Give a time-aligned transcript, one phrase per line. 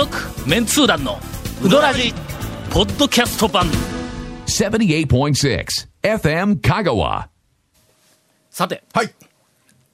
[0.00, 1.18] 続メンツー団の
[1.62, 2.14] ウドラジ
[2.70, 3.66] ポッドキャスト版
[4.46, 5.66] 78.6
[6.02, 7.26] FM Kagawa.
[8.48, 9.12] さてはい。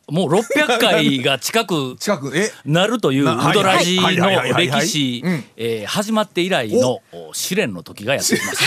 [0.08, 5.24] もう600回が近く 近く、え、なるというウなドラジの歴史
[5.84, 7.30] 始まって以来のお。
[7.32, 8.64] 試練の時がやってきます。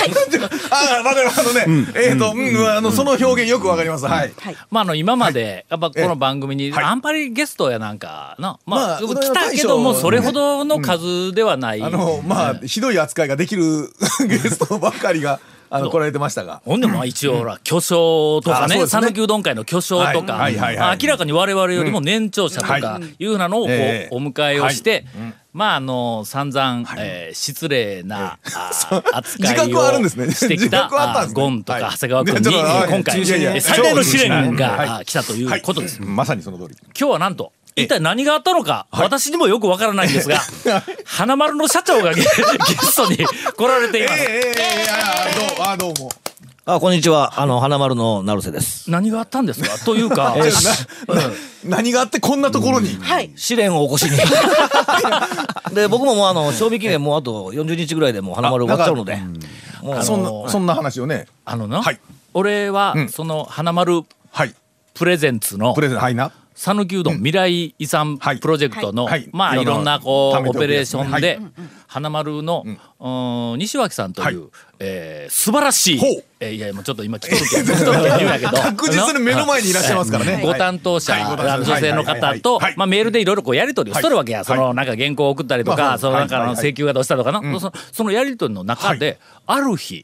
[0.70, 1.40] あ、わかります。
[1.40, 4.06] あのね、えっと、うん、あの、その表現よくわかります。
[4.06, 4.34] はい。
[4.70, 6.84] まああの今までやっぱこの番組にはい。
[6.84, 11.82] あんまりゲストやなんかなまあまあ来たけどもそれほどの数ではない。
[11.82, 13.90] あの、まあ、ひどい扱いができる
[14.28, 16.62] ゲストばっかりが、あの、来られてましたが。
[16.66, 24.08] ほんでも一応ほら巨匠とかね讃岐うどん会の巨匠とか明らかに我々よりも年長者とはかいうふうなのをこうええ。
[24.12, 25.06] お迎えをして
[25.52, 30.90] まああの散々えー失礼なあ 扱自いをしてき自た
[31.34, 31.92] ゴンとかはい。
[31.92, 32.56] 長谷川君に
[32.90, 36.02] 今回最大の試練はが来たということです。
[36.02, 36.78] まさにその通り。
[37.00, 40.40] 今日はなんと一体何があったのか私にもよくわからないんですが
[41.06, 44.22] 花丸の社長がゲゲストに来られています。
[44.22, 46.12] ええええええあどう、あ、どうも。
[46.66, 47.34] あ、こんにちは。
[47.42, 48.92] あの、花丸の成瀬です。
[48.92, 49.78] 何があったんですか？
[49.86, 50.36] というか、
[51.08, 51.22] なな
[51.64, 52.96] 何があってこんなところに？
[53.02, 53.32] はい。
[53.36, 54.12] 試練を起こしに。
[55.74, 59.18] で、僕ももうあの、賞味期限もうあと40日ぐらいでもう花丸終わっちゃうので。
[59.82, 61.26] もう、そんな、そんな話をね。
[61.46, 62.00] あのな、はい
[62.36, 64.54] 俺は、うんその花丸はい。
[64.94, 66.32] プレゼンツのプレゼン、はいな。
[66.60, 68.40] 讃岐うどん未来遺産はい。
[68.40, 69.30] プロジェクトの、はい。
[69.32, 71.40] まあいろんなこうオペレーションで、
[71.88, 72.66] 花丸の、
[73.00, 73.60] うん。
[73.60, 74.50] 西脇さんという、はい。
[74.80, 76.00] えー素晴らしい
[76.40, 80.42] えーいやもうちょっと今来とるけど 来とるけど言うんやけど確実に目の前にいらっしゃいますからね。
[80.44, 81.14] ご担当者、
[81.64, 90.04] 女性の方と、まあ、メールでいろいろこうやり取りをしとるわけや、そのなんか原稿を送ったりとか、まあそのなんかあの請求がどうしたとかな、そのそのやり取りの中で、ある日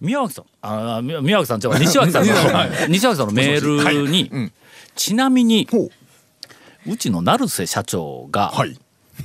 [0.00, 2.32] 宮脇さんあみ宮脇さん違う西脇さんの
[2.88, 4.52] 西脇さんのメールに、ん
[5.00, 5.90] ちなみにほう。
[6.92, 8.78] うちの成瀬社長が、はい。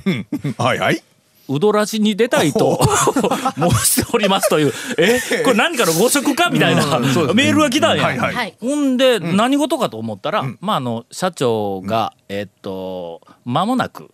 [0.06, 0.26] う ん
[0.56, 1.02] はいはい。
[1.48, 2.80] うどらじに出たいと
[3.56, 6.82] 申しておりますという、え、これ何かの誤植かみたいな
[7.34, 8.04] メールが来たんや。
[8.04, 8.54] はいはいはい。
[8.58, 14.10] ほんで、何事かと思ったら、まああの社長が、えっと間もなく、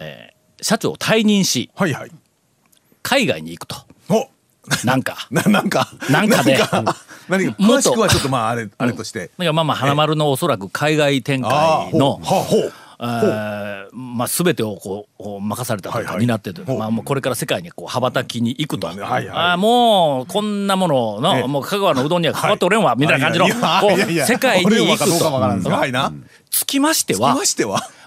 [0.00, 2.10] えー社長を退任しはいはい。
[3.02, 3.76] 海外に行くと
[4.08, 4.28] お
[4.84, 5.26] なんか。
[5.30, 5.88] な、なんか。
[6.10, 6.56] なんかで。
[7.28, 7.56] 何か。
[7.58, 9.30] 詳しくはちょっとまあ、あれ、あれとして。
[9.40, 12.20] いやまあまあ花丸のおそらく海外展あ開の
[13.04, 21.46] あまあ、全てをこう任されたという担ってるというかまあ、もうこれから世界にこう羽ばたきに行くと、あーもうこんなものの、ええ。
[21.48, 26.22] もう香川のうどんには関わっておれんわ、みたいな感じの世界に行くと。
[26.50, 27.34] つきましては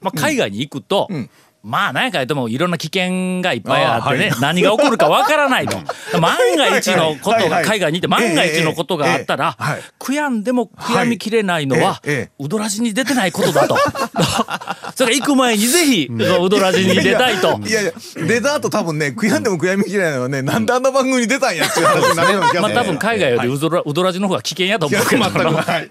[0.02, 1.30] まあ、海外に行くと、ん
[1.66, 5.78] まあ何やか言ってもいろんな危険がいっぱいあってね、何が起こるかわからないと。
[6.22, 9.58] 万が一のことが海外に行って万が一のことがあったら、
[10.00, 12.00] 悔やんでも悔やみきれないのは、はい。
[12.06, 13.78] えええうどらじに出てないことだと。
[14.96, 17.60] それから行く前にぜひ、うどらじに出たいと。
[17.66, 22.76] いやいや、出た後多分ね、悔やんでも悔やみきれないのはね、なんであんな番組に出たんやっていう話になるような気がする。
[22.76, 25.90] まあ多分海外よりうどら,、うどらじの方が危険やと思うけどはい。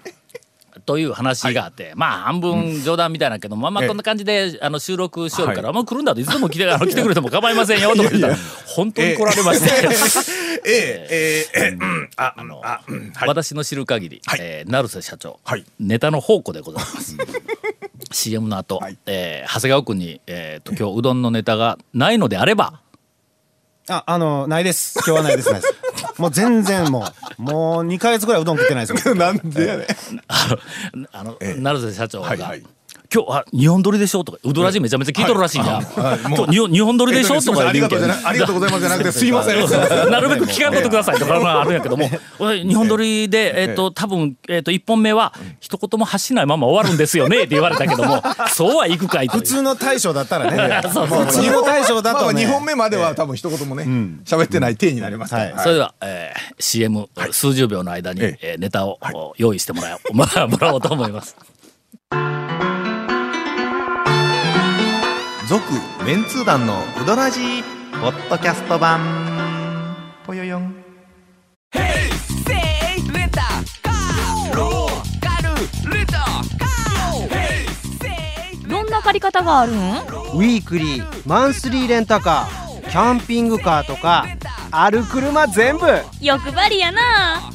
[0.85, 8.37] という話があって、まあ半分冗談みたいなけど、まあまあこんな感じであの収録しよるから、まあ来るんだといつでも来て あの来てくれても構いませんよとか言ったら
[8.67, 10.35] 本当に来られまして。
[10.67, 13.29] ええ、ええ、ええ、うん、あ、あの、あ、うんはい。
[13.29, 17.15] 私の知る限り、はいえー成瀬社長、はいネタの宝庫でございます。
[18.11, 22.79] CM の後、はいえー長谷川君に、えー、と今日うどんのネタがないのであれば
[23.87, 24.95] あ、あの、ないです。
[25.05, 25.49] 今日はないです。
[26.17, 27.07] もう全然も
[27.39, 29.15] う、もう2ヶ月ぐらいうどん食ってないですよ。
[29.15, 29.87] なんでやねん。
[30.27, 30.47] あ
[30.93, 32.63] のあの、ええ成瀬社長が、はいはい
[33.13, 34.23] 今日は日本撮りでしょ？
[34.23, 35.85] とかうどらじめちゃめちゃ聞いとるらしいんや、はい。
[35.85, 36.19] はい。
[36.29, 37.35] もう今日日本撮りでしょ？
[37.39, 38.13] ととかありがとうござ
[38.67, 38.79] います。
[38.81, 40.11] じゃなくて、すいません。
[40.11, 48.21] なるべく聞かんことくださいとかまああるんやけども、 俺日本撮りで、えっ、と、多分、えっ、と、一本目は、一言も発しないまま終わるんですよねって言われたけども、
[48.53, 50.81] そうはいくかい普通の大将だったらね。
[50.91, 52.45] そうそう普通の大将だとね。
[52.45, 53.83] 2本目までは多分一言もね、
[54.25, 55.43] 喋ってない体になりますから。
[55.45, 55.53] はい。
[55.63, 58.55] それでは、えー CM、数十秒の間に、ええ。
[58.57, 58.97] ーネタを、
[59.37, 61.35] 用意してもらおう、まあ、もらおうと思います。
[65.47, 65.63] 続
[66.03, 67.63] メンツー団のウドラジー
[68.01, 69.95] ポッドキャスト版。
[70.25, 70.75] ぽよよん。
[78.67, 79.75] どんな借り方があるん？
[79.75, 84.25] ウィークリーマンスリーレンタカーキャンピングカーとか
[84.71, 85.85] ある車全部。
[86.21, 87.51] 欲張りやな。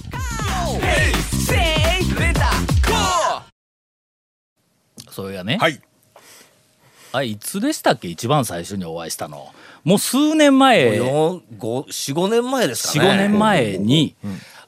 [5.09, 5.83] それがね、はい。
[7.13, 8.09] あいつでしたっけ？
[8.09, 9.49] 一番最初にお会いしたの。
[9.85, 10.91] もう数年前。
[11.01, 13.11] 4、5、4、5年前ですかね。
[13.11, 14.15] 45年前に、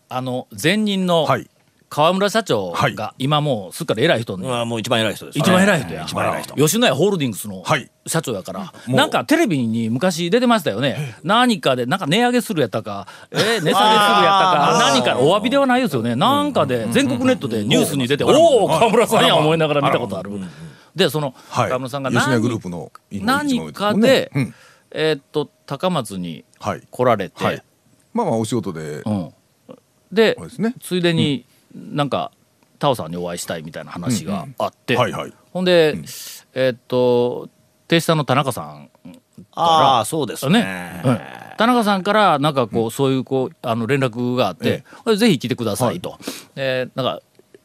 [0.08, 1.48] あの前任のはい。
[1.94, 2.94] 川村社長はい。
[2.94, 5.38] が今もうすっかり偉い人に、まあもう一番偉い人です。
[5.38, 6.54] 一番偉い人や、一番偉い人。
[6.54, 7.90] 吉野家ホールディングスのはい。
[8.06, 8.92] 社長やから、もう。
[8.92, 11.16] なんかテレビに昔出てましたよね。
[11.22, 13.06] 何かでなんか値上げするやったか。
[13.30, 14.78] えー 値下げするやったか。
[14.90, 16.16] 何かお詫びではないですよね。
[16.16, 18.30] なんかで全国ネットでニュースに出て、お
[18.64, 20.30] お川村さんや思いながら見たことある。
[20.94, 21.68] でそのはい。
[21.68, 24.54] 川村さんが何プの何かで、うん。
[24.90, 26.82] えーっと高松にはい。
[26.90, 27.62] 来られて、はい。
[28.12, 29.02] まあまあお仕事で。
[29.02, 29.32] うん、
[30.12, 30.74] でね。
[30.80, 32.30] ついでになんか
[32.78, 35.32] タオさんにお会いしたいみたいな話があって、はいはい。
[35.52, 35.96] ほんで、
[36.54, 37.48] えーっと
[37.88, 38.90] 亭主さんの田中さん
[39.52, 40.62] ああ、そうですね。
[40.62, 41.02] ね。
[41.04, 41.20] うん。
[41.56, 44.84] 田中さんからなんかこう、そういうこうあの連絡があって、
[45.16, 46.18] ぜひ来てくださいと、
[46.54, 47.20] でなんか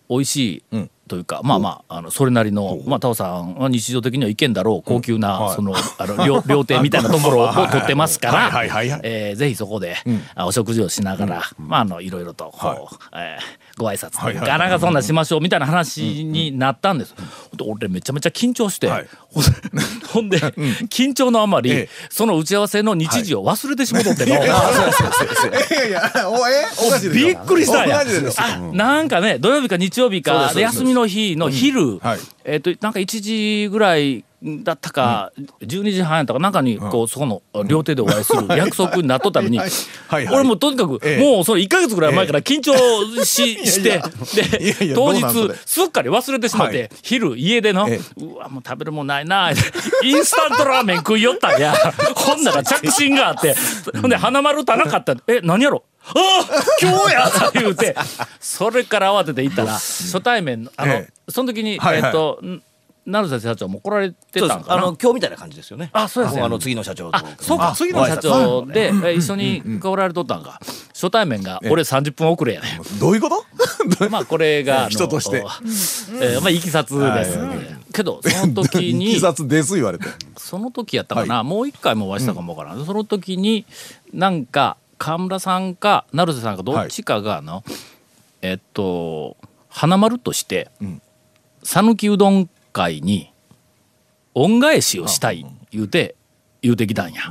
[0.10, 5.56] 美味しいうんというか、まあまああのそれなりの、まあ、タオさんは日常的には意見だろう高級な、はい。
[5.56, 9.98] そのあの料料亭みたいなところを 取ってますからぜひそこで、
[10.36, 17.14] あお食事をしながら、まああのいろいろとこう、えーご挨拶というか、なんかそんなんしましょうみたいな話になったんです。
[17.62, 19.08] 俺めちゃめちゃ緊張して、はい。
[20.08, 21.90] ほんで緊張のあまり、ええ。
[22.10, 24.36] その打ち合わせの日時を忘れてしもとっての、
[27.14, 28.04] びっくりしたんや。
[28.74, 32.20] なんかね土曜日か日曜日かで休みの日の昼、はい。
[32.46, 39.60] えっ、となんか1時ぐらいだったか、12時半やったかなんかにこう、そこの料亭でお会いする 約束になっとったのに、
[40.32, 41.24] 俺もとにかく、ええ。
[41.24, 42.74] もうその1か月ぐらい前から緊張
[43.26, 44.02] し, して
[44.80, 45.22] で当日
[45.66, 46.90] すっかり忘れてしまって、はい。
[47.02, 49.52] 昼家での、えうわもう食べるもんないな
[50.04, 51.74] インスタントラーメン食いよったんや。
[52.16, 53.56] ほんなら着信があって
[54.00, 55.16] ほんで花丸たなかった。
[55.28, 55.84] え何やろ？
[56.16, 57.52] ああ今日や！
[57.54, 57.96] 言うて
[58.40, 62.62] それから慌てて行ったら初対面のあの、えその時に、えっとん
[63.10, 64.74] 成瀬社長も来られてたんかな？
[64.74, 65.90] あの今日みたいな感じですよね。
[65.94, 66.42] あそうですね。
[66.42, 67.16] あの次の社長と。
[67.18, 68.66] あそうか次の社長。
[68.66, 70.60] で、え一緒に来られとったんか？
[70.94, 73.46] 初対面が俺30分遅れやねどういうこと？
[74.10, 75.38] まあこれが 人として。
[76.22, 77.40] えーまあいきさつです、
[77.94, 80.06] けどその時 いにきさつです言われて。
[80.36, 83.66] その時やったかな、もう一回もお会いしたかもわからん、その時に
[84.14, 87.64] なんか河村さんか成瀬さんかどっちかがあの、
[88.42, 89.38] えっと
[89.70, 91.02] 花丸としてん。
[91.64, 93.32] 讃岐、うどん会に
[94.34, 96.16] 恩返しをしたい言うて
[96.62, 97.22] 言うてきたんや。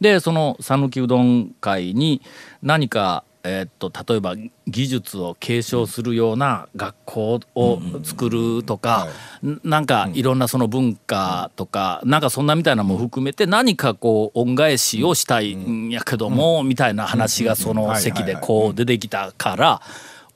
[0.00, 2.22] でその讃岐うどん会に
[2.62, 4.36] 何かえーっと例えば
[4.68, 9.08] 技術を継承するような学校を作るとか、
[9.44, 19.82] んなんかいろんなその文化とか、なんかそんなみたいなのも含めて何かこう恩返しをしたいんやけども、みたいな話がその席でこう出てきたから、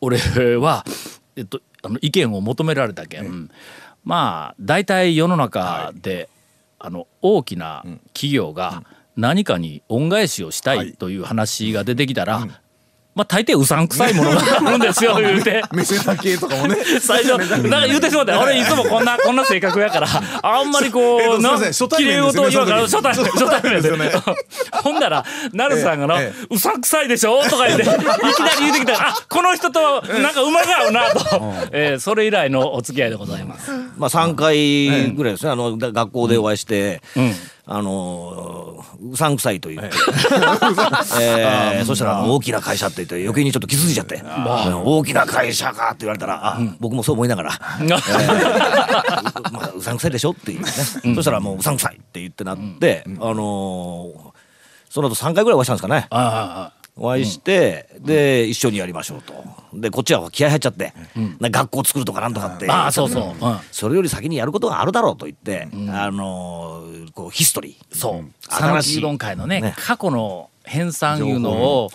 [0.00, 0.18] 俺
[0.56, 0.84] は、
[1.36, 3.50] えっと、あの意見を求められたけん、
[4.04, 6.28] まあ大体世の中で、
[6.78, 8.82] あの大きな企業が
[9.16, 12.46] 何かに恩返しをしたいという話が出てきたら、
[13.16, 15.62] まあ大抵うさんくさいものがあるんですよ 言うて。
[15.72, 16.76] メセナ系とかもね。
[17.00, 18.34] 最初なんか言うてしまった。
[18.34, 20.06] よ俺いつもこんなこんな性格やから
[20.42, 21.88] あんまりこう、 えっとすいません。
[21.88, 23.96] な綺麗事を言わんから初対面 初対面ですよ
[24.70, 25.24] ほんなら
[25.54, 28.04] なるさんがのええ「うさんくさいでしょ?」とか言っていきなり
[28.60, 28.92] 言うてきた。
[28.92, 33.70] ら「あこの人となんか馬が合うな」と、えーそれ以来のお付き合いでございます。
[33.96, 35.52] まあ3回ぐらいですね。
[35.52, 37.34] あのだ学校でお会いして、ん。
[37.66, 38.65] あのー
[39.12, 39.90] うさんくさいと言って、
[41.20, 41.80] え。
[41.82, 44.82] ーそしたら大きな会社って言って余計にちょっと傷ついちゃって、うん。
[44.84, 47.52] 大きな会社かって言われたら、あ僕もそう思いながら。
[49.52, 50.66] まあ、うさんくさいでしょっていうね、
[51.14, 54.36] そしたらもううさんくさいって言ってなって、あのー
[54.88, 56.06] その後3回ぐらいお会いしたんですかね。
[56.08, 59.34] あお会いして、で一緒にやりましょうと。
[59.74, 60.94] でこっちは気合入っちゃって、
[61.40, 62.70] な学校作るとかなんとかって。
[62.70, 63.58] ああそうそう、うん。
[63.70, 67.96] それより先にやることがあるだろうと言って、あのーこうヒストリー。
[67.96, 68.30] そう。
[68.48, 68.94] 新しい。
[68.94, 69.74] 讃岐うどん会のねね。
[69.76, 71.90] 過去の編纂いうのを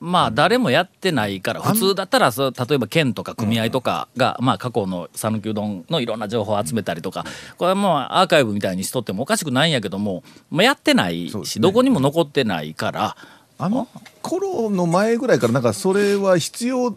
[0.00, 7.24] まあ誰もやってないから普通だったらそう例えば県とか組合とかがまあ過去の讃岐うどんのいろんな情報を集めたりとか
[7.56, 13.16] これはもうアーカイブみたいにしとってもおかしくないんやけどもまあやってないしどこにも残ってないから
[13.58, 13.88] あの
[14.22, 16.96] 頃の前ぐらいからなんかそれは必要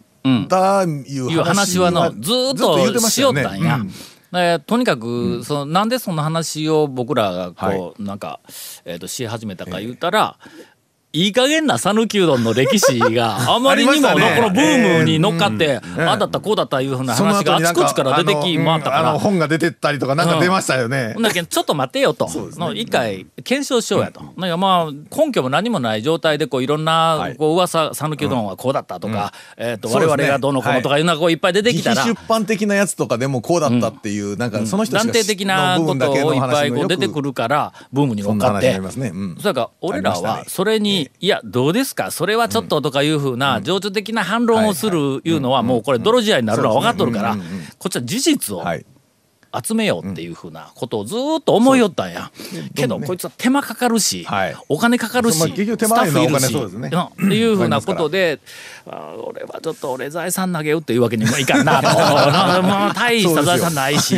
[0.50, 4.60] だいういう話はのずーっとしよったんや。
[4.60, 8.42] とにかく、そのなんでそんな話を僕らがこう、なんか、
[8.84, 10.38] えー、とし始めたか言うたら、
[11.18, 14.36] いい加減な讃岐うどんの歴史が あまりにもね。
[14.38, 19.14] このブームに乗っかって、ええうんああだったこうだったいうふうな話があちこちから出てきあの回ったから。
[19.14, 19.20] うん。
[19.20, 21.14] 本が出てったりとかなんか出ましたよね。
[21.16, 31.02] ほんだけどちょっと待てよと、 の一回検証しようやと、なんかまあ根拠も何もない状態でこういろんなこう噂讃岐うどんはこうだったとか、えー、と我々がどうのこうのとかい。
[31.02, 38.80] うのがこういっぱい出てきたら、出版的なやつとかでもこうだったっていう、なんかその人断定的なことをいっぱいこう出てくるからブームに乗っかって。
[39.40, 42.12] それから俺らはそれにに「いやどうですか？
[42.12, 47.36] それはちょっと」とかいうふうな情緒的な反論をするいうのはもうこれ泥仕合になるのは分かっとるから
[47.80, 48.86] こっちは事実をはい
[49.64, 52.32] 集めようっていうふうなことをずーっと思いよったんや。
[52.76, 54.56] けどこいつは手間かかるし、はい。
[54.70, 55.56] お金かかるし、スタッ
[56.12, 56.90] フいるし、金そうですね。
[56.92, 58.40] うんっていうふうなことで、
[58.86, 61.88] 俺はちょっと俺財産投げようっていうわけにもいかんなと。
[61.88, 64.16] な まあ大した財産ないし、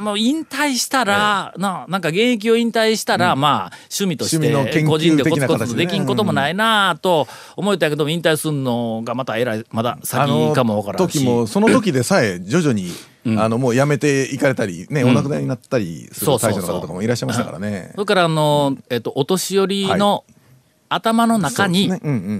[0.00, 7.26] もう引退したら、ななんか現役を引退したら、まあ趣味として個人でコツコツできんこともないなと
[7.56, 11.18] 思ったけども引退すんのがまたえらいまだあ先かもわからんし。
[11.18, 12.92] 時もその時でさえ徐々に、
[13.26, 17.90] あのもう辞めていかれたりね、お亡くなりになったりする大将の方とかもいらっしゃいましたからね。
[17.94, 20.24] それからあの、えっと、お年寄りの
[20.88, 21.90] 頭の中に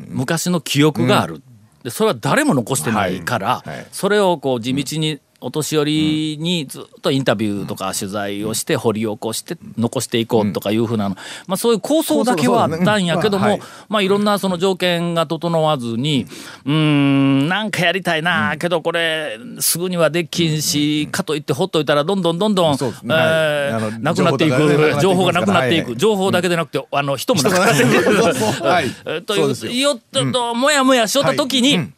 [0.08, 1.42] 昔の記憶がある、
[1.82, 13.58] でそれは誰も残してないから、それをこう地道にお年寄りにずっとインタビューとか取材をして掘り起こして残していこうとかいうふうなの、まあ、そういう構想だけはあったんやけども、
[13.88, 16.26] まあ、いろんなその条件が整わずに
[16.64, 22.74] うーんなんかやりたいな、けどこれすぐにはできんし、かといってほっといたらどんどんどんどん、
[23.04, 25.96] えなくなっていく情情報報がなくなっていく、はい。
[25.96, 29.22] 情報だけでなくて、あの人もなくなっていく。
[29.26, 29.90] というよ。
[29.90, 31.90] よっとともやもやしよった時に、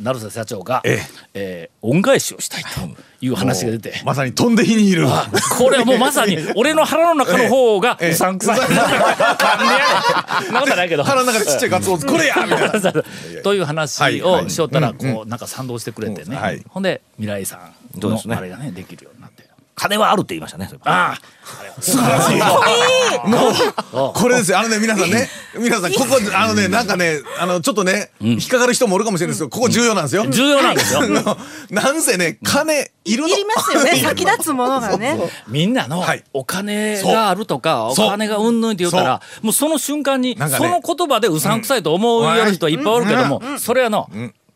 [0.00, 0.98] 成瀬社長が、え
[1.34, 2.80] えー恩返しをしたいと
[3.20, 4.00] いう話が出て。
[4.06, 5.06] まさに飛んで火にいる。
[5.58, 8.58] これはもうまさに 俺の腹の中の方がうさんくさい。
[8.58, 8.94] なんでやね
[10.40, 11.04] んそんなことないけど。
[11.04, 13.02] 腹の中でちっちゃいガツオこれやみたいな。
[13.42, 19.10] という話をしよったらうんこうなんか賛同してくれてね、ほんで未来さんのあれがねできるよ
[19.74, 20.68] 金はあるって言いましたね。
[20.84, 23.28] ああ素晴らしい。
[23.28, 24.58] もう、これですよ。
[24.58, 25.28] あのね、皆さんね、
[25.58, 30.26] 皆さん、ここ、あのね、なんかね、あの、ちょっとね、引っかかる人もおるかもしれないですけど、ここ重要なんですよ。
[30.28, 31.00] 重要なんですよ。
[31.70, 33.28] なんせね、金、いるの。
[33.28, 33.96] いりますよね。
[34.02, 35.18] 先立つものがね。
[35.48, 36.24] みんなのはい。
[36.32, 44.08] お金があるとかお金がうんぬんって言ったらもうその瞬間にその言葉でうさんくさいと思うような人はいっぱいおるけどもそれはの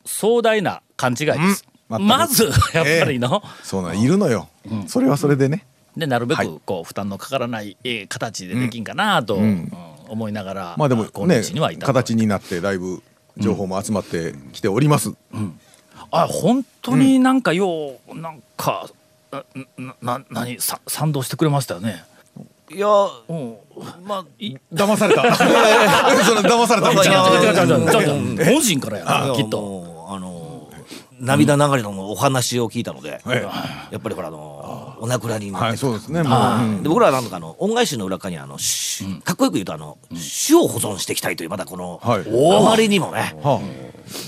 [0.05, 1.39] 壮大な勘違いです。
[1.39, 3.43] うんまずやっぱりの。
[3.63, 4.49] そうなん、いるのよ。
[4.87, 5.65] それはそれでね。
[5.97, 6.47] でなるべはい。
[6.47, 9.73] くこう負担のかからないえー形でできんかなとうん。
[10.09, 13.03] 思いながらまあでも今ね日にはいたと形になってだいぶ
[13.37, 15.13] 情報も集まってきております。
[16.11, 18.89] あ本当になんかようなんか
[19.31, 19.45] な
[19.77, 22.05] なな何さ賛同してくれましたよね。
[22.71, 22.87] いや、
[23.29, 23.57] うん。
[24.07, 25.23] まあい騙された。
[25.35, 26.91] その騙された。
[26.93, 27.01] 違う
[27.45, 29.88] 違う違う違う本心からやなきっと。
[31.21, 33.47] 涙流れのお話を聞いたので、え
[33.91, 36.23] やっぱりほらあのお亡くなりになはい、って、そうですね。
[36.23, 36.83] もううん。
[36.83, 42.61] で僕らはなんとかあの恩返しの裏側にあの、しかっこよく言うとあの、死を保存していきたいというまだこの、はい。
[42.61, 43.61] あまりにもね、は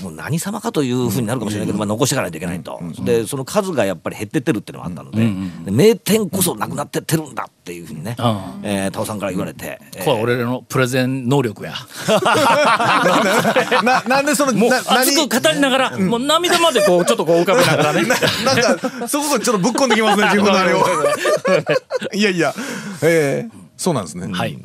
[0.03, 2.37] もう何様かというふうになるかもしれないけど、まあ、残していかないと。
[2.37, 5.27] いけないと、でその数がやっぱり減ってってるっていうのがあったので,、
[5.65, 8.25] で名店こそなくなってってるんだっていうふうにね、うん。
[8.63, 10.05] えー、タオさんから言われて、えー。
[10.05, 11.73] これ俺らのプレゼン能力や。
[12.07, 18.03] あ ななんでそのもうな熱く語りながら、もう涙までこうちょっとこう浮かべながらね。
[18.03, 20.85] なんかそこちょっとぶっこんできますね 自分のあれを。
[22.13, 22.53] いやいや、
[23.01, 23.57] ええ。
[23.77, 24.27] そうなんですね。
[24.31, 24.57] はい。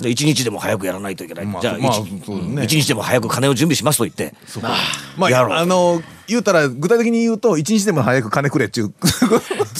[0.00, 2.64] で一日でも早くやらないといけない、じゃあ、まあね。
[2.64, 4.32] 一日でも早く金を準備しますと言って。
[5.16, 8.86] まあやろうあの言うたら具体的に言うと一日でも早く金くれっちゅう。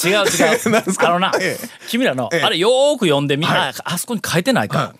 [0.05, 0.71] 違う違う。
[0.71, 1.09] なんですか？
[1.09, 2.43] あのなええ、君らのええ。
[2.43, 4.95] あれよーく読んでみんなあそこに書いてないか。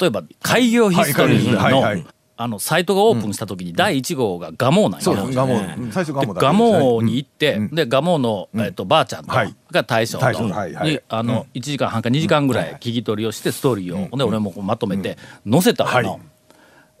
[0.00, 1.72] 例えば開業ヒストリーはい。
[1.74, 1.82] はい。
[1.82, 1.98] はい。
[1.98, 2.04] の
[2.42, 5.28] あのサイトがオープンした時に第1号がガモーなんそうよ。
[5.32, 5.60] ガモ
[5.92, 7.74] 最初ガでモだけガモに行って、うん。
[7.74, 9.54] でガモの、えっとばあちゃんと、はい。
[9.70, 10.90] が大将と、大将はいはい。
[10.90, 15.16] にあの、1時間半か2時間ぐらい聞き取りをしてストーリーを、で俺もこうまとめて
[15.48, 16.20] 載せたらの、はい。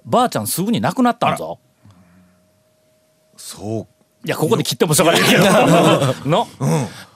[0.04, 1.58] ばあちゃんすぐに亡くなったんぞ。
[3.36, 4.01] そう。
[4.24, 5.44] いやここで切ってもしょうがないけど。
[6.28, 6.46] の、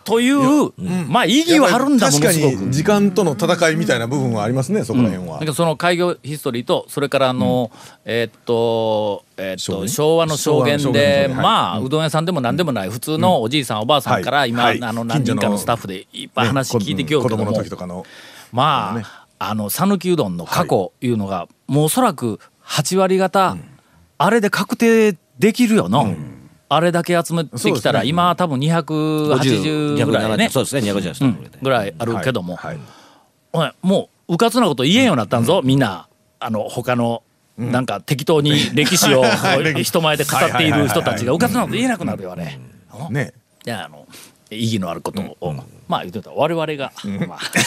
[0.05, 0.73] という、
[1.09, 2.33] まあ意義はあるんだも確か。
[2.33, 5.35] に時間との戦いみたいな部分はありますねそこら辺は。
[5.35, 5.47] だけ。
[5.47, 7.71] どその開業ヒストリーとそれからあの、
[8.05, 11.45] えーっと,、えーっと昭和の証言で言はい。
[11.45, 14.83] まあ、うどん屋さんでも何でもない普通のおじいさん、おばあさんから今、はい。
[14.83, 18.05] あの何人かのスタッフでいっぱい話聞いてきようけども、子供の時とかの。
[18.53, 19.05] まあ、ね。
[19.39, 21.09] あの讃岐うどんの過去い。
[21.09, 23.57] うのが、もうおそらく8割方、
[24.19, 26.15] あれで確定できるよの、
[26.69, 28.09] あれだけ集めてきたら、ね。
[28.09, 30.49] 今多分280ぐらいね。
[30.51, 31.51] そうですね280うん。
[31.63, 32.79] ぐらいあるけども、はい。
[33.53, 36.09] おいもううかつなこと言えんようになったんぞ、みんな。
[36.39, 37.23] あの他の
[37.57, 39.25] なんか適当に歴史を
[39.83, 42.59] 人前で語っている人たちがうかつなこと言えなくなるよあれ。
[43.11, 43.33] ね。
[43.65, 44.07] いやあの
[44.51, 45.53] 意義のあることを、
[45.89, 46.93] まあ言ってたら我々が、
[47.27, 47.59] まあえ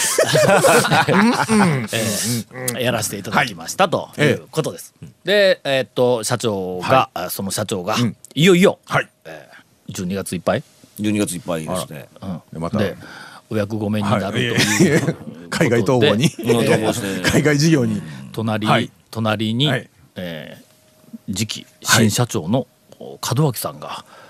[1.91, 4.93] ー やらせていただきましたということです。
[5.23, 7.95] でえーっと社長が、あその社長が、
[8.33, 9.09] いよいよ、はい。
[9.25, 9.59] えー
[9.91, 10.63] 12月いっぱい、
[10.99, 12.07] 12月いっぱいですね
[12.53, 12.61] うん。
[12.61, 12.77] また。
[12.77, 12.95] で
[13.49, 14.41] お役御免になるとはい。
[14.43, 14.49] い
[14.95, 15.15] う、
[15.49, 16.29] 海外逃亡に。
[17.25, 17.99] 海外事業に。
[18.31, 18.91] 隣、はい。
[19.09, 19.89] 隣に、はい。
[20.15, 20.69] えー
[21.31, 22.65] 次期新社長の
[22.99, 24.28] 門脇さんが、えー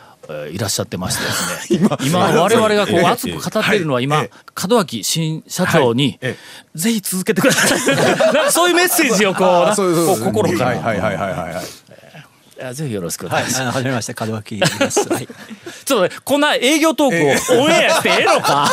[0.51, 1.31] いらっしゃってましてで
[1.67, 4.29] すね 今我々がこう熱く語っているのは今、はい
[4.67, 6.35] 門脇新社長に、え
[6.75, 7.79] ぜひ続けてください
[8.51, 13.77] そういうメッセージをこうこう心から、はいはいはいはいはいぜひよろしくお願いします。
[13.77, 15.07] はじめまして門脇です。
[15.07, 15.27] はい。
[15.85, 18.69] ちょっとねこんな営業トークをオンエアしてええのか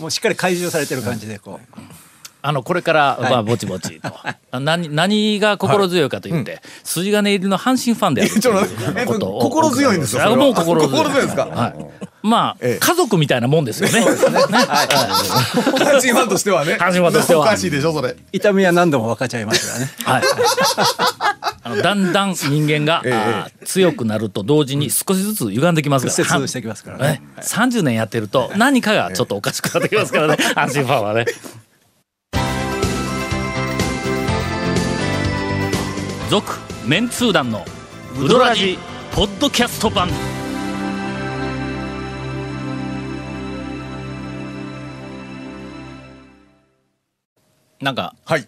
[0.00, 1.80] もうしっかり開示されてる感じでこう。
[2.46, 4.12] あのこれから、まあぼちぼちと。
[4.52, 8.52] あ何何が心強いかと言って、筋金入りの阪神ファンであると
[9.12, 9.40] ことを。
[9.40, 10.92] 心強いんですよもう心強い。
[10.92, 11.46] 心強いですか？
[11.46, 11.74] はい、
[12.22, 12.78] まあ、ええ。
[12.78, 13.98] 家族みたいなもんですよね。
[13.98, 14.06] ね。
[14.06, 16.74] 阪神ファンとしてはね。
[16.74, 17.40] 阪神ファンとしては。
[17.40, 18.14] おかしいでしょそれ。
[18.30, 19.90] 痛みは何度も分かっちゃいましたからね。
[20.04, 20.22] はい。
[21.64, 26.12] あのだんだん人間が、え強くなると同時に少しずつ歪んできますから。
[26.46, 27.04] してきますからね。
[27.08, 30.36] ね、30年やってると何かがちょっとおかしくなってきますからね。
[30.54, 31.26] 阪神ファンはね。
[36.28, 36.54] 続
[36.84, 37.64] メンツー団の
[38.20, 38.78] ウドラジ
[39.14, 40.08] ポッドキャスト版。
[47.80, 48.40] なんかはい。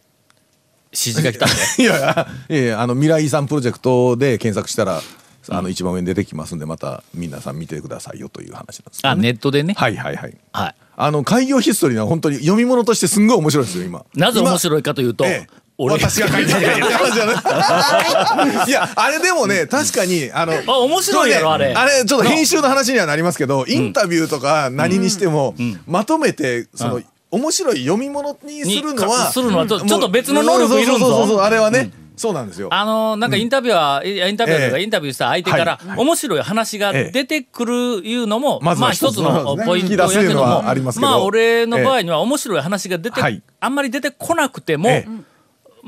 [0.91, 1.55] 指示が来たんで。
[1.85, 5.01] いやいやいやいやあの未来遺産プロジェクトで検索したら
[5.49, 10.37] あの一番上に出てきますんでまた皆さん見てくださいよという話なんですけどあねネットでね、はいはいはい。
[10.53, 14.05] はい、あの開業ヒストリーは本当に読み物としてすんごい面白いですよ今。
[14.17, 15.49] なぜ面い白いかというと、ええ。
[15.49, 21.73] 俺私が書いてる話じゃないいやあれでもね確かにあのあ面白いやろあれ。
[21.73, 25.55] あれちょっと編集の話にはなりますけどインタビューとか何にしても
[25.87, 31.07] まとめてその面白い読み物にするのにはかするのはちょっと別の能力いるんぞ。
[31.07, 32.69] そうそうそうそうあれはねそうなんですよ。
[32.73, 34.85] あのなんかインタビュアー、いやインタビュアーとかええ。
[34.85, 41.09] インタビューした相手から、面白い話が出てくるいうのも、まあ一つのポイントやけ引き出すいうのどもはありますけど。
[41.09, 43.41] まあ俺の場合には面白い話が出て、はい。
[43.61, 45.07] あんまり出てこなくても、え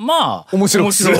[0.01, 1.15] まあ面白くする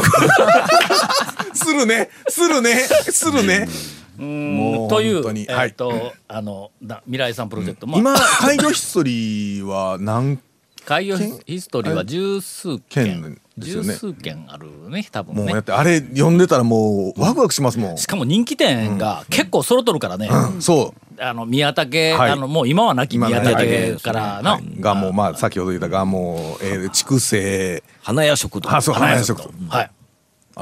[1.53, 2.09] するね。
[2.29, 2.77] するね。
[2.79, 3.69] するね。
[4.17, 10.39] もうというえっ、と、あのだ未来さんプロジェクト、まあ今開業ヒストリーは何
[10.87, 13.05] 開業ヒストリーは十数件。
[13.05, 13.93] 件ですよね。
[13.93, 17.99] 十数件あるね多分もうやねってあれ読んでたらもうワクワクしますもん。
[17.99, 22.31] しかも人気店が結構揃っとるからね、そうあの宮武、はい。
[22.31, 24.81] あのもう今は亡き今宮武からの、はい。
[24.81, 27.83] がもうまあ先ほど言ったがもうえー筑西。
[28.03, 28.75] 花屋食堂。
[28.75, 29.51] あそう花屋食堂。
[29.69, 29.91] はい。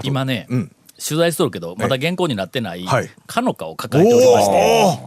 [0.03, 0.73] 今ね、うん。
[1.03, 3.11] 取材しとるけどまだ原稿になってないはい。
[3.27, 4.57] かのかを抱えておりまして、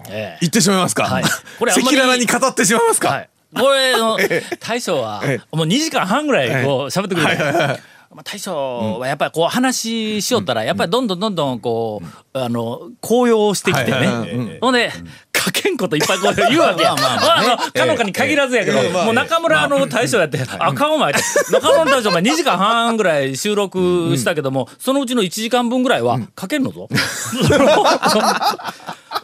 [0.09, 0.37] ええ。
[0.41, 1.03] 言ってしまいますか。
[1.03, 1.23] はい。
[1.59, 3.09] これ赤裸々に語ってしまいますか。
[3.09, 4.17] はい、これの
[4.59, 7.79] 大将はえもう2時間半ぐらいこう喋ってくれる、はいはいはい
[8.13, 12.01] まあ、大将はやっぱりこう話しよったらやっぱりどんどんどんどんこ
[12.33, 14.59] うあの高揚してきてね。
[14.59, 14.91] ほんで
[15.33, 16.93] 書けんこといっぱいこう言うわけや。
[16.93, 21.21] まああのかのかに限らずやけどもう中村の大将やってあかんお前って。
[21.51, 26.89] 中村の大将お前2時間半ぐらい収録したけどもそのうちの1時間分ぐらいは書けんのぞ。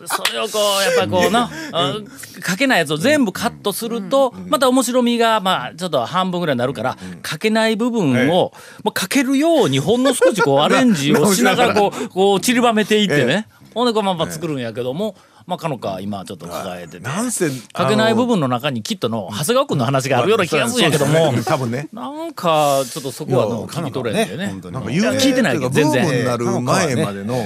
[0.05, 1.95] それをこうやっぱりこうな あ
[2.45, 13.47] 書けないやつを全部カットするとまた面白みがまあちょっと半分ぐらいになるから書けない部分をもう書けるようにほんの少しこうアレンジをしながらこう こう散りばめていってね。
[13.73, 15.15] ほんでこうまま作るんやけども
[15.47, 16.99] まあかのか今ちょっと抱えてて。
[16.99, 21.31] なんせ書けない部分の中にきっとの長谷川君の話があるような気がするんやけども。
[21.31, 21.87] うん多分ね。
[21.93, 24.47] なんかちょっとそこはの聞き取れんだよね。
[24.71, 26.03] なんか聞いてないけど全然。
[26.05, 27.37] ブームになる前までの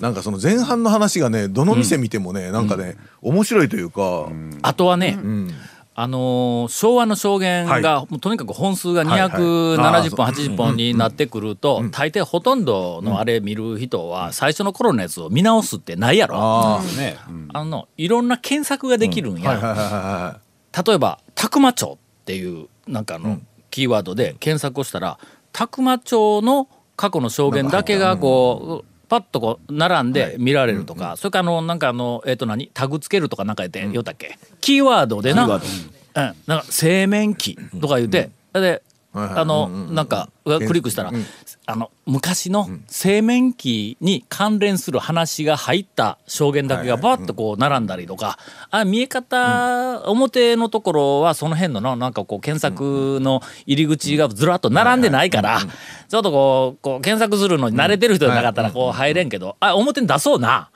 [0.00, 4.28] なんかその前半の話がねどの店見てもねなんかね面白いというか。
[4.62, 5.54] あとはね、うん
[5.98, 7.82] あのー昭和の証言はい。
[7.82, 9.30] が、もうとにかく本数がはいはい。
[9.30, 10.10] 270本、あー。
[10.10, 16.36] そう80本になってくると、大抵ほとんどのあれ見る人は最初の頃のやつを見直すってないやろ。
[16.38, 16.82] あ
[17.64, 20.38] のいろんな検索ができるんや。
[20.86, 25.18] 例えば「宅間町」っていうなんかあのキーワードで検索をしたら
[25.52, 35.46] 宅間町の過去の証言だけがこうパッとこう並んで見られるとか、それからあのなんかあのえっ、と何タグつけるとかなんか言って言ったっけ、キーワードでな。
[35.46, 35.48] う
[36.18, 38.82] ん、なんか製麺機とか言って、で
[39.16, 41.12] あのなんかクリックしたら、
[41.66, 48.38] あの昔の製麺機に関連する話が入った証言だけがバッとこう並んだりとか、
[48.70, 55.60] あ見え方、表のところはその辺のななんかこう検索の入り口がずらっと並んでないから、
[56.08, 60.70] ちょっとこうこう検索するのに慣れてる人じゃなかったらこう入れんけど、あ表に出そうな。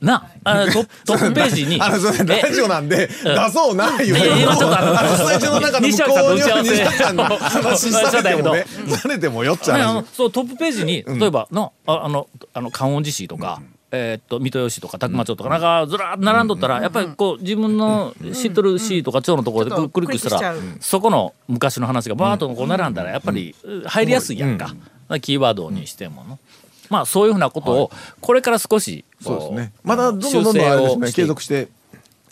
[0.00, 8.64] なあトップ トップページにあのそれえラジオなんで出そうな言ういやいや今ちょっとあのスタジオの中の向ことうに西脇さんの 話されてもね。
[8.88, 23.54] されてもよっちゃねあの話そうトップページに例えばのああのあの観音寺市とか、えーっと水戸吉とか宅間町とかなんかずらーっと並んどったらやっぱりこう自分の知っとる市とか町のところでククリックしたらそこの昔の話がバーッとこう並んだらやっぱり
[23.86, 24.74] 入りやすいやんか。
[25.22, 26.38] キーワードにしてもの
[26.90, 29.72] まあそういうふうなことをこれから少しこそうですね。
[29.82, 31.68] まだどんどんどんどんね継続して。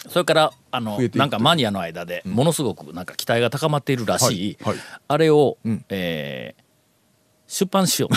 [0.09, 4.75] それからあのなんかマニアの間でものすごくなんか期待が高まっているらしい、はい。
[4.75, 4.85] はい。
[5.09, 5.85] あれを、ん。
[5.88, 6.65] えー
[7.46, 8.16] 出版しよう。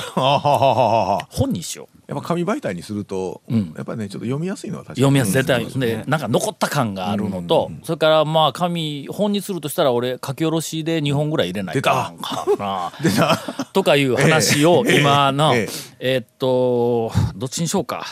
[1.30, 2.00] 本にしよう。
[2.08, 3.74] やっぱ紙媒体にすると、ん。
[3.78, 5.02] やっぱりねちょっと読みやすいのは確かに。
[5.02, 5.32] 読みやすい。
[5.34, 12.92] 絶対、でなんか残った感があるのと、それからまあ紙本にするとしたら俺書き下ろしで2本ぐらい入れないかんかな。
[13.04, 13.38] 出た
[13.74, 15.00] とかいう話を ええ。
[15.02, 16.18] 今の、ええ。
[16.18, 18.06] ーっとどっちにしようか。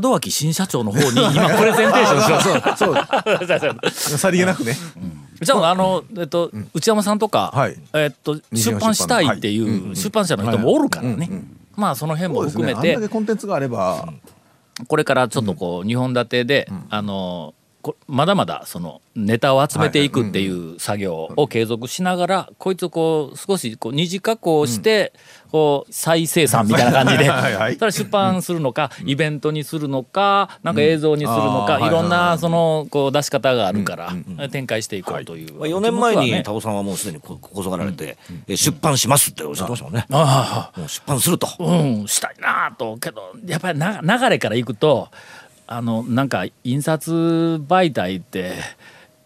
[0.00, 2.76] 門脇新社長の方に今プレゼンテーションしよう。
[2.76, 3.90] そう。
[3.90, 4.18] そう。
[4.18, 4.76] さりげなくね、
[5.42, 7.76] じゃああの、えっと、内山さんとか、はい。
[7.94, 11.28] えっと、出版したいっていう出版社の人もおるからね、
[11.76, 13.08] まあその辺も含めて。
[13.08, 14.12] コンテンツがあれば、
[14.88, 17.54] これからちょっとこう2本立てで、あのこ
[18.06, 25.12] まだまだそのネタを集めていくっていう作業を継続しながらこいつをこう少しこう二次加工して
[25.50, 27.74] こう再生産みたいな感じではいはい。
[27.74, 34.12] それは出版するのかイベントにするのかなんか映像にするのかいろんないそのこう出し方があるから
[34.50, 35.54] 展開していこうという。
[35.54, 36.42] まあ、4年前に気持ちはね。
[36.44, 38.16] タオさんはもうすでにここそがられて、
[38.46, 40.06] え出版しますっておっしゃってましたもんね。
[40.10, 41.48] ああもう出版すると。
[41.58, 45.08] うん、したいなとけどやっぱりな流れからいくと
[45.66, 48.54] あのなんか印刷媒体って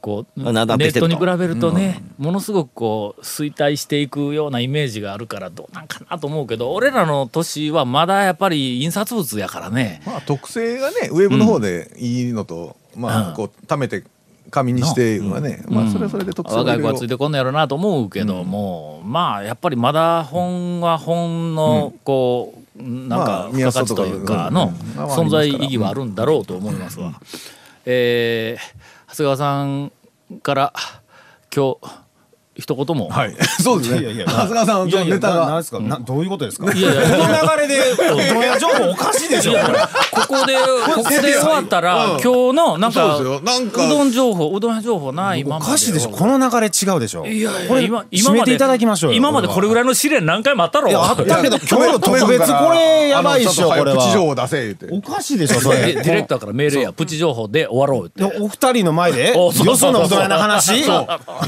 [0.01, 10.03] こうネットに比べるとね、ものすごくこう衰退していくようなイメージがあるからどうなんかなと思うけど俺らの年はまだやっぱり印刷物やからね。
[10.07, 14.05] まあ特性がねウェブの方でいいのと、まあこう貯めて
[14.51, 16.99] 紙にしてはね、まあそれはそれで特性若い子はろ。
[16.99, 27.21] ついてこんのやろなと思うけども、まあやっぱりまだ本は本のこう、なんまかあ付加価値というかの存在意義はあるんだろうと思いますわ。
[27.85, 29.93] えー長谷川さん
[30.43, 30.73] から
[31.55, 32.06] 今日
[32.59, 33.35] 一言も、はい。
[33.63, 34.01] そうですね。
[34.01, 35.35] いやいや長谷川さんのネタが。
[35.37, 36.73] ななんですか、などういうことですか？
[36.73, 37.95] いやいやこの流れで
[38.35, 39.65] どや情報おかしいでしょこれ。
[39.65, 40.55] ここで
[40.95, 41.37] ここで。
[41.37, 42.21] 終わったら、うん。
[42.21, 43.43] 今日のなんかそう
[43.89, 46.11] どん情報うどん屋情報ないまおまでかしいでしょ。
[46.11, 47.27] この流れ違うでしょ。
[47.27, 49.17] いやいや今今までいただきましょうよ。
[49.17, 50.89] 今までこれぐらいの試練何回もあったろ。
[50.89, 51.43] いやあった。
[51.43, 54.87] けど今日の特別これやばいっしょこれプチ情は報出せ言って。
[54.91, 58.23] おかしいでしょそでれディレクターから命令やプチ情報で終わろうって。
[58.23, 60.83] でお二人の前で よそのうどん屋の話？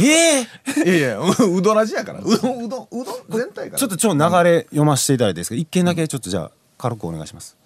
[0.01, 0.47] え
[0.85, 1.25] えいやう
[1.59, 2.21] うどらじやから。
[2.21, 3.79] うどんうどんうどん全体から。
[3.79, 5.55] ちょっとちょっと流れ読ませていただいていいですか？
[5.57, 7.57] 一件だけちょっとじゃあ軽くお願いします。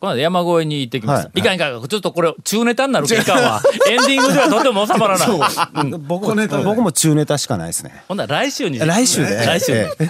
[0.00, 1.38] この間山越えに行ってきました、はい。
[1.38, 3.62] い、かんいかんちょっとこれ中ネタになるかいかんわ。
[3.88, 5.28] エンディングではとても収まらない。
[6.00, 8.02] 僕も僕も中ネタしかないですね。
[8.08, 8.80] ほんなら来週に。
[8.80, 10.08] 来週で来週にええ。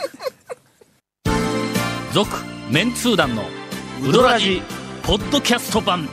[2.14, 2.30] 続
[2.70, 3.44] メンツー団の
[4.02, 4.62] ウドラジ
[5.02, 6.08] ポッドキャスト版。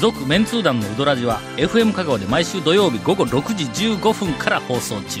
[0.00, 5.20] 続メンツー団のウドラジは FM 香川で毎週土曜日午後6時15分から放送中